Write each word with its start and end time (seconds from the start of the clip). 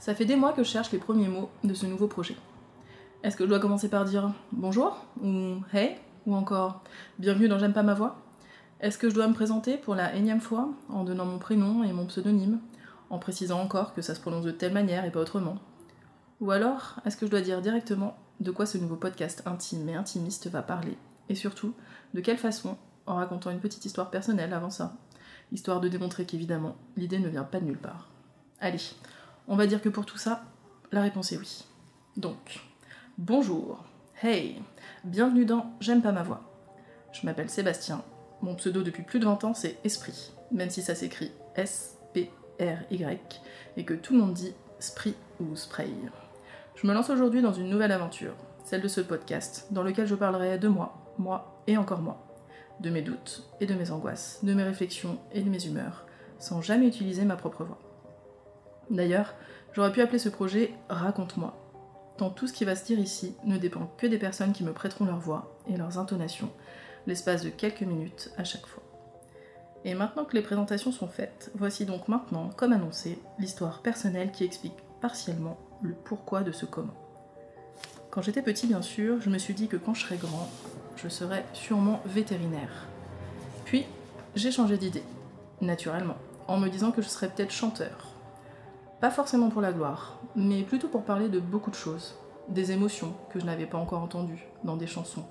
Ça 0.00 0.14
fait 0.14 0.24
des 0.24 0.34
mois 0.34 0.54
que 0.54 0.64
je 0.64 0.68
cherche 0.70 0.92
les 0.92 0.98
premiers 0.98 1.28
mots 1.28 1.50
de 1.62 1.74
ce 1.74 1.84
nouveau 1.84 2.06
projet. 2.06 2.34
Est-ce 3.22 3.36
que 3.36 3.44
je 3.44 3.50
dois 3.50 3.58
commencer 3.58 3.90
par 3.90 4.06
dire 4.06 4.32
bonjour 4.50 5.04
ou 5.22 5.56
hey 5.74 5.94
ou 6.24 6.34
encore 6.34 6.82
bienvenue 7.18 7.48
dans 7.48 7.58
J'aime 7.58 7.74
pas 7.74 7.82
ma 7.82 7.92
voix? 7.92 8.16
Est-ce 8.80 8.96
que 8.96 9.10
je 9.10 9.14
dois 9.14 9.28
me 9.28 9.34
présenter 9.34 9.76
pour 9.76 9.94
la 9.94 10.14
énième 10.14 10.40
fois 10.40 10.70
en 10.88 11.04
donnant 11.04 11.26
mon 11.26 11.38
prénom 11.38 11.84
et 11.84 11.92
mon 11.92 12.06
pseudonyme, 12.06 12.60
en 13.10 13.18
précisant 13.18 13.60
encore 13.60 13.92
que 13.92 14.00
ça 14.00 14.14
se 14.14 14.22
prononce 14.22 14.46
de 14.46 14.52
telle 14.52 14.72
manière 14.72 15.04
et 15.04 15.10
pas 15.10 15.20
autrement? 15.20 15.58
Ou 16.40 16.50
alors, 16.50 16.96
est-ce 17.04 17.18
que 17.18 17.26
je 17.26 17.30
dois 17.30 17.42
dire 17.42 17.60
directement 17.60 18.16
de 18.40 18.50
quoi 18.50 18.64
ce 18.64 18.78
nouveau 18.78 18.96
podcast 18.96 19.42
intime 19.44 19.86
et 19.90 19.96
intimiste 19.96 20.48
va 20.48 20.62
parler? 20.62 20.96
Et 21.28 21.34
surtout, 21.34 21.74
de 22.14 22.22
quelle 22.22 22.38
façon, 22.38 22.78
en 23.04 23.16
racontant 23.16 23.50
une 23.50 23.60
petite 23.60 23.84
histoire 23.84 24.08
personnelle 24.08 24.54
avant 24.54 24.70
ça, 24.70 24.96
histoire 25.52 25.82
de 25.82 25.88
démontrer 25.88 26.24
qu'évidemment, 26.24 26.76
l'idée 26.96 27.18
ne 27.18 27.28
vient 27.28 27.44
pas 27.44 27.60
de 27.60 27.66
nulle 27.66 27.76
part. 27.76 28.08
Allez, 28.60 28.80
on 29.48 29.56
va 29.56 29.66
dire 29.66 29.82
que 29.82 29.88
pour 29.88 30.06
tout 30.06 30.18
ça, 30.18 30.44
la 30.92 31.02
réponse 31.02 31.32
est 31.32 31.36
oui. 31.36 31.64
Donc, 32.16 32.60
bonjour, 33.18 33.84
hey, 34.22 34.60
bienvenue 35.04 35.44
dans 35.44 35.72
J'aime 35.80 36.02
pas 36.02 36.12
ma 36.12 36.22
voix. 36.22 36.42
Je 37.12 37.24
m'appelle 37.26 37.50
Sébastien, 37.50 38.02
mon 38.42 38.54
pseudo 38.54 38.82
depuis 38.82 39.02
plus 39.02 39.18
de 39.18 39.24
20 39.24 39.44
ans 39.44 39.54
c'est 39.54 39.78
Esprit, 39.84 40.32
même 40.52 40.70
si 40.70 40.82
ça 40.82 40.94
s'écrit 40.94 41.32
S-P-R-Y, 41.56 43.42
et 43.76 43.84
que 43.84 43.94
tout 43.94 44.14
le 44.14 44.20
monde 44.20 44.34
dit 44.34 44.54
Sprit 44.78 45.14
ou 45.40 45.56
Spray. 45.56 45.90
Je 46.74 46.86
me 46.86 46.94
lance 46.94 47.10
aujourd'hui 47.10 47.42
dans 47.42 47.52
une 47.52 47.68
nouvelle 47.68 47.92
aventure, 47.92 48.34
celle 48.64 48.80
de 48.80 48.88
ce 48.88 49.00
podcast, 49.00 49.66
dans 49.70 49.82
lequel 49.82 50.06
je 50.06 50.14
parlerai 50.14 50.58
de 50.58 50.68
moi, 50.68 51.14
moi 51.18 51.62
et 51.66 51.76
encore 51.76 52.00
moi, 52.00 52.24
de 52.80 52.90
mes 52.90 53.02
doutes 53.02 53.44
et 53.60 53.66
de 53.66 53.74
mes 53.74 53.90
angoisses, 53.90 54.40
de 54.42 54.54
mes 54.54 54.62
réflexions 54.62 55.18
et 55.32 55.42
de 55.42 55.50
mes 55.50 55.66
humeurs, 55.66 56.06
sans 56.38 56.62
jamais 56.62 56.86
utiliser 56.86 57.24
ma 57.24 57.36
propre 57.36 57.64
voix. 57.64 57.78
D'ailleurs, 58.90 59.34
j'aurais 59.72 59.92
pu 59.92 60.02
appeler 60.02 60.18
ce 60.18 60.28
projet 60.28 60.74
Raconte-moi, 60.88 61.54
tant 62.18 62.30
tout 62.30 62.48
ce 62.48 62.52
qui 62.52 62.64
va 62.64 62.74
se 62.74 62.84
dire 62.84 62.98
ici 62.98 63.34
ne 63.44 63.56
dépend 63.56 63.90
que 63.96 64.06
des 64.06 64.18
personnes 64.18 64.52
qui 64.52 64.64
me 64.64 64.72
prêteront 64.72 65.04
leur 65.04 65.18
voix 65.18 65.56
et 65.68 65.76
leurs 65.76 65.98
intonations, 65.98 66.50
l'espace 67.06 67.42
de 67.42 67.50
quelques 67.50 67.82
minutes 67.82 68.32
à 68.36 68.44
chaque 68.44 68.66
fois. 68.66 68.82
Et 69.84 69.94
maintenant 69.94 70.24
que 70.24 70.36
les 70.36 70.42
présentations 70.42 70.92
sont 70.92 71.08
faites, 71.08 71.50
voici 71.54 71.86
donc 71.86 72.08
maintenant, 72.08 72.50
comme 72.56 72.72
annoncé, 72.72 73.18
l'histoire 73.38 73.80
personnelle 73.80 74.32
qui 74.32 74.44
explique 74.44 74.76
partiellement 75.00 75.58
le 75.82 75.94
pourquoi 75.94 76.42
de 76.42 76.52
ce 76.52 76.66
comment. 76.66 76.94
Quand 78.10 78.22
j'étais 78.22 78.42
petit, 78.42 78.66
bien 78.66 78.82
sûr, 78.82 79.20
je 79.20 79.30
me 79.30 79.38
suis 79.38 79.54
dit 79.54 79.68
que 79.68 79.76
quand 79.76 79.94
je 79.94 80.02
serais 80.02 80.16
grand, 80.16 80.50
je 80.96 81.08
serais 81.08 81.46
sûrement 81.54 82.02
vétérinaire. 82.04 82.86
Puis, 83.64 83.86
j'ai 84.34 84.50
changé 84.50 84.76
d'idée, 84.76 85.04
naturellement, 85.60 86.18
en 86.48 86.58
me 86.58 86.68
disant 86.68 86.90
que 86.90 87.00
je 87.00 87.08
serais 87.08 87.28
peut-être 87.28 87.52
chanteur, 87.52 88.09
pas 89.00 89.10
forcément 89.10 89.48
pour 89.48 89.62
la 89.62 89.72
gloire, 89.72 90.20
mais 90.36 90.62
plutôt 90.62 90.88
pour 90.88 91.04
parler 91.04 91.28
de 91.28 91.40
beaucoup 91.40 91.70
de 91.70 91.76
choses, 91.76 92.18
des 92.48 92.72
émotions 92.72 93.14
que 93.30 93.40
je 93.40 93.46
n'avais 93.46 93.66
pas 93.66 93.78
encore 93.78 94.02
entendues 94.02 94.46
dans 94.62 94.76
des 94.76 94.86
chansons, 94.86 95.24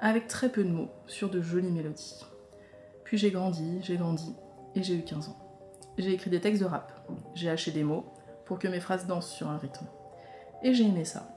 avec 0.00 0.26
très 0.26 0.50
peu 0.50 0.64
de 0.64 0.70
mots 0.70 0.90
sur 1.06 1.30
de 1.30 1.40
jolies 1.40 1.70
mélodies. 1.70 2.26
Puis 3.04 3.16
j'ai 3.16 3.30
grandi, 3.30 3.80
j'ai 3.82 3.96
grandi, 3.96 4.34
et 4.74 4.82
j'ai 4.82 4.94
eu 4.94 5.02
15 5.02 5.30
ans. 5.30 5.36
J'ai 5.96 6.12
écrit 6.12 6.30
des 6.30 6.40
textes 6.40 6.62
de 6.62 6.66
rap, 6.66 6.92
j'ai 7.34 7.48
haché 7.48 7.70
des 7.70 7.84
mots 7.84 8.04
pour 8.44 8.58
que 8.58 8.68
mes 8.68 8.80
phrases 8.80 9.06
dansent 9.06 9.30
sur 9.30 9.48
un 9.48 9.58
rythme. 9.58 9.86
Et 10.62 10.74
j'ai 10.74 10.84
aimé 10.84 11.04
ça, 11.06 11.28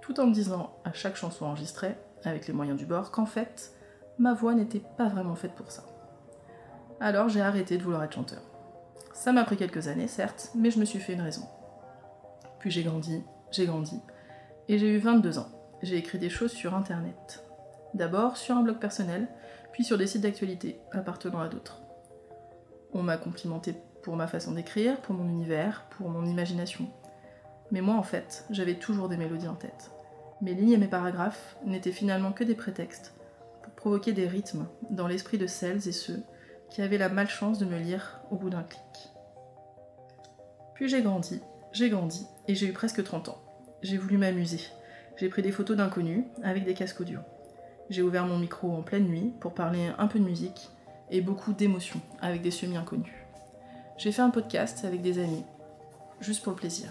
tout 0.00 0.18
en 0.18 0.26
me 0.26 0.34
disant 0.34 0.76
à 0.84 0.92
chaque 0.92 1.16
chanson 1.16 1.46
enregistrée, 1.46 1.94
avec 2.24 2.48
les 2.48 2.54
moyens 2.54 2.78
du 2.78 2.86
bord, 2.86 3.12
qu'en 3.12 3.26
fait, 3.26 3.72
ma 4.18 4.34
voix 4.34 4.54
n'était 4.54 4.82
pas 4.96 5.08
vraiment 5.08 5.36
faite 5.36 5.54
pour 5.54 5.70
ça. 5.70 5.84
Alors 7.00 7.28
j'ai 7.28 7.40
arrêté 7.40 7.78
de 7.78 7.82
vouloir 7.82 8.02
être 8.02 8.14
chanteur. 8.14 8.42
Ça 9.12 9.32
m'a 9.32 9.44
pris 9.44 9.56
quelques 9.56 9.88
années, 9.88 10.08
certes, 10.08 10.50
mais 10.54 10.70
je 10.70 10.78
me 10.78 10.84
suis 10.84 10.98
fait 10.98 11.14
une 11.14 11.20
raison. 11.20 11.46
Puis 12.58 12.70
j'ai 12.70 12.82
grandi, 12.82 13.22
j'ai 13.50 13.66
grandi, 13.66 14.00
et 14.68 14.78
j'ai 14.78 14.90
eu 14.90 14.98
22 14.98 15.38
ans. 15.38 15.48
J'ai 15.82 15.96
écrit 15.96 16.18
des 16.18 16.30
choses 16.30 16.52
sur 16.52 16.74
Internet. 16.74 17.44
D'abord 17.94 18.36
sur 18.36 18.56
un 18.56 18.62
blog 18.62 18.78
personnel, 18.78 19.28
puis 19.72 19.84
sur 19.84 19.98
des 19.98 20.06
sites 20.06 20.22
d'actualité 20.22 20.80
appartenant 20.92 21.40
à 21.40 21.48
d'autres. 21.48 21.82
On 22.92 23.02
m'a 23.02 23.16
complimenté 23.16 23.74
pour 24.02 24.16
ma 24.16 24.26
façon 24.26 24.52
d'écrire, 24.52 25.00
pour 25.00 25.14
mon 25.14 25.28
univers, 25.28 25.86
pour 25.90 26.08
mon 26.08 26.24
imagination. 26.24 26.86
Mais 27.70 27.80
moi, 27.80 27.96
en 27.96 28.02
fait, 28.02 28.44
j'avais 28.50 28.74
toujours 28.74 29.08
des 29.08 29.16
mélodies 29.16 29.48
en 29.48 29.54
tête. 29.54 29.90
Mes 30.40 30.54
lignes 30.54 30.72
et 30.72 30.78
mes 30.78 30.88
paragraphes 30.88 31.56
n'étaient 31.64 31.92
finalement 31.92 32.32
que 32.32 32.44
des 32.44 32.54
prétextes 32.54 33.14
pour 33.62 33.72
provoquer 33.72 34.12
des 34.12 34.28
rythmes 34.28 34.66
dans 34.90 35.08
l'esprit 35.08 35.38
de 35.38 35.46
celles 35.46 35.88
et 35.88 35.92
ceux 35.92 36.22
qui 36.70 36.82
avaient 36.82 36.98
la 36.98 37.08
malchance 37.08 37.58
de 37.58 37.64
me 37.64 37.78
lire 37.78 38.20
au 38.30 38.36
bout 38.36 38.50
d'un 38.50 38.62
clic. 38.62 39.12
Puis 40.74 40.88
j'ai 40.88 41.02
grandi, 41.02 41.40
j'ai 41.72 41.90
grandi, 41.90 42.26
et 42.48 42.54
j'ai 42.54 42.66
eu 42.66 42.72
presque 42.72 43.02
30 43.02 43.28
ans. 43.28 43.38
J'ai 43.82 43.96
voulu 43.96 44.18
m'amuser. 44.18 44.60
J'ai 45.16 45.28
pris 45.28 45.42
des 45.42 45.52
photos 45.52 45.76
d'inconnus 45.76 46.24
avec 46.42 46.64
des 46.64 46.74
casques 46.74 47.00
audio. 47.00 47.20
J'ai 47.90 48.02
ouvert 48.02 48.26
mon 48.26 48.38
micro 48.38 48.72
en 48.72 48.82
pleine 48.82 49.04
nuit 49.04 49.32
pour 49.40 49.54
parler 49.54 49.90
un 49.98 50.06
peu 50.06 50.18
de 50.18 50.24
musique 50.24 50.70
et 51.10 51.20
beaucoup 51.20 51.52
d'émotions 51.52 52.00
avec 52.20 52.42
des 52.42 52.50
semi-inconnus. 52.50 53.12
J'ai 53.96 54.10
fait 54.10 54.22
un 54.22 54.30
podcast 54.30 54.84
avec 54.84 55.02
des 55.02 55.18
amis, 55.18 55.44
juste 56.20 56.42
pour 56.42 56.52
le 56.52 56.58
plaisir. 56.58 56.90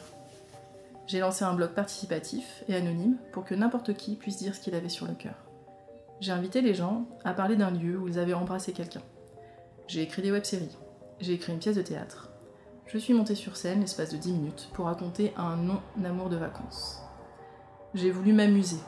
J'ai 1.07 1.19
lancé 1.19 1.44
un 1.44 1.53
blog 1.53 1.72
participatif 1.72 2.63
et 2.69 2.75
anonyme 2.75 3.17
pour 3.33 3.44
que 3.44 3.56
n'importe 3.56 3.94
qui 3.95 4.16
puisse 4.16 4.38
dire 4.38 4.56
ce 4.56 4.62
qu'il 4.62 4.75
avait 4.75 4.88
sur 4.88 5.06
le 5.06 5.13
cœur. 5.13 5.35
J'ai 6.22 6.31
invité 6.31 6.62
les 6.62 6.73
gens 6.73 7.06
à 7.25 7.33
parler 7.33 7.57
d'un 7.57 7.72
lieu 7.72 7.97
où 7.97 8.07
ils 8.07 8.19
avaient 8.19 8.33
embrassé 8.33 8.72
quelqu'un. 8.72 9.01
J'ai 9.88 10.01
écrit 10.01 10.21
des 10.21 10.31
web-séries. 10.31 10.77
J'ai 11.19 11.33
écrit 11.33 11.51
une 11.51 11.59
pièce 11.59 11.75
de 11.75 11.81
théâtre. 11.81 12.29
Je 12.88 12.97
suis 12.97 13.13
montée 13.13 13.35
sur 13.35 13.57
scène 13.57 13.81
l'espace 13.81 14.11
de 14.11 14.17
10 14.17 14.31
minutes 14.31 14.69
pour 14.73 14.85
raconter 14.85 15.33
un 15.35 15.57
non-amour 15.57 16.29
de 16.29 16.38
vacances. 16.38 17.01
J'ai 17.94 18.09
voulu 18.09 18.33
m'amuser, 18.33 18.79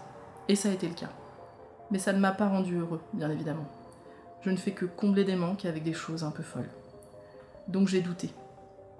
et 0.48 0.56
ça 0.56 0.70
a 0.70 0.72
été 0.72 0.88
le 0.88 0.94
cas. 0.94 1.12
Mais 1.92 2.00
ça 2.00 2.14
ne 2.14 2.20
m'a 2.20 2.32
pas 2.32 2.48
rendu 2.48 2.78
heureux, 2.78 3.02
bien 3.14 3.30
évidemment. 3.30 3.68
Je 4.42 4.50
ne 4.50 4.56
fais 4.56 4.72
que 4.72 4.86
combler 4.86 5.26
des 5.26 5.36
manques 5.36 5.66
avec 5.66 5.84
des 5.84 5.94
choses 5.94 6.24
un 6.24 6.32
peu 6.32 6.44
folles. 6.44 6.70
Donc 7.68 7.88
j'ai 7.88 8.02
douté. 8.02 8.30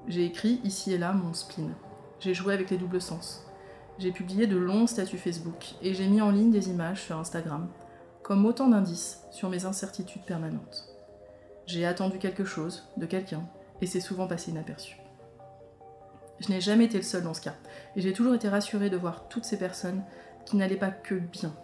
J'ai 0.08 0.26
écrit 0.26 0.60
ici 0.64 0.94
et 0.94 0.98
là 0.98 1.14
mon 1.14 1.34
spleen. 1.34 1.74
J'ai 2.20 2.34
joué 2.34 2.54
avec 2.54 2.70
les 2.72 2.78
doubles 2.78 3.02
sens. 3.02 3.46
J'ai 4.00 4.12
publié 4.12 4.48
de 4.48 4.58
longs 4.58 4.88
statuts 4.88 5.18
Facebook 5.18 5.76
et 5.82 5.94
j'ai 5.94 6.08
mis 6.08 6.22
en 6.22 6.32
ligne 6.32 6.52
des 6.52 6.70
images 6.70 7.04
sur 7.04 7.18
Instagram, 7.18 7.70
comme 8.22 8.46
autant 8.46 8.68
d'indices 8.68 9.22
sur 9.32 9.50
mes 9.50 9.66
incertitudes 9.66 10.26
permanentes. 10.26 10.95
J'ai 11.68 11.86
attendu 11.86 12.20
quelque 12.20 12.46
chose 12.46 12.88
de 12.98 13.06
quelqu'un 13.06 13.42
et 13.82 13.88
c'est 13.88 14.00
souvent 14.00 14.28
passé 14.28 14.52
inaperçu. 14.52 14.98
Je 16.40 16.50
n'ai 16.50 16.62
jamais 16.62 16.86
été 16.86 16.98
le 16.98 17.04
seul 17.04 17.24
dans 17.24 17.34
ce 17.34 17.42
cas 17.42 17.56
et 17.96 18.02
j'ai 18.02 18.14
toujours 18.14 18.36
été 18.36 18.48
rassurée 18.48 18.90
de 18.90 18.98
voir 18.98 19.28
toutes 19.30 19.46
ces 19.46 19.58
personnes 19.58 20.04
qui 20.46 20.58
n'allaient 20.58 20.76
pas 20.76 20.92
que 20.92 21.16
bien. 21.16 21.56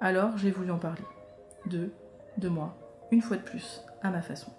Alors 0.00 0.36
j'ai 0.36 0.50
voulu 0.50 0.70
en 0.70 0.78
parler. 0.78 1.04
De, 1.66 1.92
de 2.38 2.48
moi, 2.48 2.76
une 3.10 3.22
fois 3.22 3.36
de 3.36 3.42
plus, 3.42 3.82
à 4.02 4.10
ma 4.10 4.22
façon. 4.22 4.50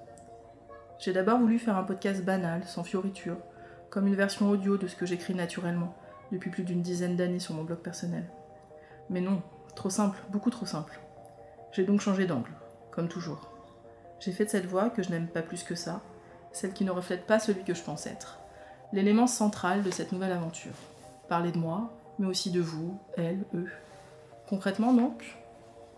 J'ai 1.00 1.14
d'abord 1.14 1.40
voulu 1.40 1.58
faire 1.58 1.78
un 1.78 1.84
podcast 1.84 2.24
banal, 2.24 2.64
sans 2.66 2.84
fioriture, 2.84 3.38
comme 3.90 4.08
une 4.08 4.16
version 4.16 4.50
audio 4.50 4.78
de 4.78 4.88
ce 4.88 4.96
que 4.96 5.06
j'écris 5.06 5.36
naturellement 5.36 5.96
depuis 6.32 6.50
plus 6.50 6.64
d'une 6.64 6.82
dizaine 6.82 7.16
d'années 7.16 7.40
sur 7.40 7.54
mon 7.54 7.64
blog 7.64 7.80
personnel. 7.80 8.24
Mais 9.10 9.22
non, 9.22 9.42
trop 9.76 9.90
simple, 9.90 10.20
beaucoup 10.30 10.50
trop 10.50 10.66
simple. 10.66 11.00
J'ai 11.72 11.84
donc 11.84 12.02
changé 12.02 12.26
d'angle, 12.26 12.52
comme 12.92 13.08
toujours. 13.08 13.51
J'ai 14.22 14.32
fait 14.32 14.46
de 14.46 14.52
cette 14.52 14.68
voix 14.68 14.92
que 14.92 15.02
je 15.02 15.10
n'aime 15.10 15.28
pas 15.28 15.42
plus 15.42 15.64
que 15.64 15.74
ça, 15.74 16.02
celle 16.52 16.74
qui 16.74 16.86
ne 16.86 16.92
reflète 16.92 17.26
pas 17.26 17.40
celui 17.40 17.64
que 17.64 17.74
je 17.74 17.82
pense 17.82 18.06
être, 18.06 18.38
l'élément 18.94 19.26
central 19.26 19.82
de 19.82 19.90
cette 19.90 20.12
nouvelle 20.12 20.32
aventure. 20.32 20.76
Parler 21.28 21.52
de 21.52 21.58
moi, 21.58 21.92
mais 22.20 22.28
aussi 22.28 22.52
de 22.52 22.62
vous, 22.62 23.00
elle, 23.18 23.44
eux. 23.56 23.72
Concrètement 24.48 24.94
donc, 24.94 25.40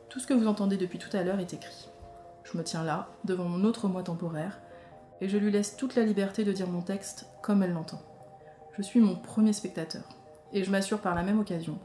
tout 0.08 0.22
ce 0.22 0.28
que 0.28 0.34
vous 0.34 0.48
entendez 0.48 0.78
depuis 0.78 1.00
tout 1.00 1.16
à 1.16 1.24
l'heure 1.24 1.42
est 1.42 1.54
écrit. 1.54 1.90
Je 2.46 2.58
me 2.58 2.64
tiens 2.64 2.86
là, 2.86 3.10
devant 3.26 3.44
mon 3.44 3.66
autre 3.66 3.90
moi 3.90 4.04
temporaire, 4.04 4.62
et 5.20 5.28
je 5.28 5.38
lui 5.38 5.52
laisse 5.52 5.76
toute 5.76 5.96
la 5.96 6.04
liberté 6.04 6.46
de 6.46 6.54
dire 6.54 6.70
mon 6.70 6.82
texte 6.82 7.26
comme 7.42 7.62
elle 7.62 7.74
l'entend. 7.74 8.02
Je 8.78 8.84
suis 8.84 9.02
mon 9.02 9.18
premier 9.18 9.52
spectateur, 9.52 10.04
et 10.54 10.64
je 10.64 10.72
m'assure 10.72 11.02
par 11.02 11.14
la 11.14 11.24
même 11.24 11.40
occasion 11.40 11.78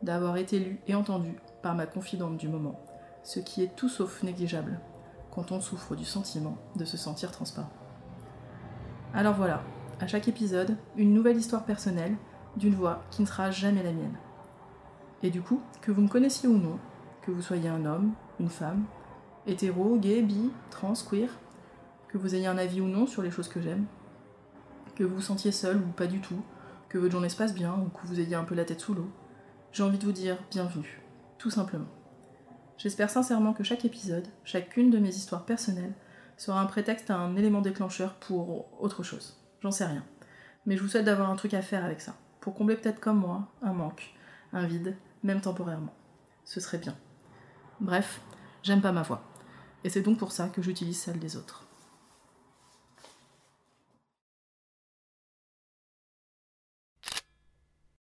d'avoir 0.00 0.38
été 0.38 0.58
lu 0.58 0.80
et 0.88 0.94
entendu 0.94 1.36
par 1.60 1.74
ma 1.74 1.84
confidente 1.84 2.38
du 2.38 2.48
moment, 2.48 2.80
ce 3.24 3.40
qui 3.40 3.62
est 3.62 3.76
tout 3.76 3.90
sauf 3.90 4.22
négligeable 4.22 4.80
quand 5.32 5.50
on 5.50 5.60
souffre 5.60 5.96
du 5.96 6.04
sentiment 6.04 6.58
de 6.76 6.84
se 6.84 6.96
sentir 6.96 7.32
transparent. 7.32 7.72
Alors 9.14 9.34
voilà, 9.34 9.62
à 10.00 10.06
chaque 10.06 10.28
épisode, 10.28 10.76
une 10.96 11.14
nouvelle 11.14 11.36
histoire 11.36 11.64
personnelle 11.64 12.16
d'une 12.56 12.74
voix 12.74 13.02
qui 13.10 13.22
ne 13.22 13.26
sera 13.26 13.50
jamais 13.50 13.82
la 13.82 13.92
mienne. 13.92 14.16
Et 15.22 15.30
du 15.30 15.42
coup, 15.42 15.60
que 15.80 15.90
vous 15.90 16.02
me 16.02 16.08
connaissiez 16.08 16.48
ou 16.48 16.58
non, 16.58 16.78
que 17.22 17.30
vous 17.30 17.42
soyez 17.42 17.68
un 17.68 17.84
homme, 17.86 18.12
une 18.40 18.48
femme, 18.48 18.84
hétéro, 19.46 19.96
gay, 19.96 20.22
bi, 20.22 20.50
trans, 20.70 20.94
queer, 21.08 21.28
que 22.08 22.18
vous 22.18 22.34
ayez 22.34 22.46
un 22.46 22.58
avis 22.58 22.80
ou 22.80 22.88
non 22.88 23.06
sur 23.06 23.22
les 23.22 23.30
choses 23.30 23.48
que 23.48 23.60
j'aime, 23.60 23.86
que 24.94 25.04
vous 25.04 25.16
vous 25.16 25.22
sentiez 25.22 25.52
seul 25.52 25.78
ou 25.78 25.92
pas 25.92 26.06
du 26.06 26.20
tout, 26.20 26.42
que 26.88 26.98
votre 26.98 27.12
journée 27.12 27.30
se 27.30 27.36
passe 27.36 27.54
bien 27.54 27.74
ou 27.74 27.88
que 27.88 28.06
vous 28.06 28.20
ayez 28.20 28.34
un 28.34 28.44
peu 28.44 28.54
la 28.54 28.64
tête 28.64 28.80
sous 28.80 28.94
l'eau, 28.94 29.08
j'ai 29.72 29.82
envie 29.82 29.98
de 29.98 30.04
vous 30.04 30.12
dire 30.12 30.36
bienvenue, 30.50 31.00
tout 31.38 31.50
simplement. 31.50 31.86
J'espère 32.82 33.10
sincèrement 33.10 33.52
que 33.52 33.62
chaque 33.62 33.84
épisode, 33.84 34.26
chacune 34.42 34.90
de 34.90 34.98
mes 34.98 35.14
histoires 35.14 35.44
personnelles, 35.44 35.94
sera 36.36 36.60
un 36.60 36.66
prétexte 36.66 37.10
à 37.10 37.16
un 37.16 37.36
élément 37.36 37.60
déclencheur 37.60 38.14
pour 38.14 38.82
autre 38.82 39.04
chose. 39.04 39.40
J'en 39.60 39.70
sais 39.70 39.84
rien. 39.84 40.04
Mais 40.66 40.76
je 40.76 40.82
vous 40.82 40.88
souhaite 40.88 41.04
d'avoir 41.04 41.30
un 41.30 41.36
truc 41.36 41.54
à 41.54 41.62
faire 41.62 41.84
avec 41.84 42.00
ça, 42.00 42.16
pour 42.40 42.54
combler 42.54 42.74
peut-être 42.74 42.98
comme 42.98 43.20
moi 43.20 43.52
un 43.62 43.72
manque, 43.72 44.12
un 44.52 44.66
vide, 44.66 44.96
même 45.22 45.40
temporairement. 45.40 45.94
Ce 46.44 46.58
serait 46.58 46.78
bien. 46.78 46.96
Bref, 47.78 48.20
j'aime 48.64 48.82
pas 48.82 48.90
ma 48.90 49.02
voix. 49.02 49.22
Et 49.84 49.88
c'est 49.88 50.02
donc 50.02 50.18
pour 50.18 50.32
ça 50.32 50.48
que 50.48 50.60
j'utilise 50.60 51.00
celle 51.00 51.20
des 51.20 51.36
autres. 51.36 51.68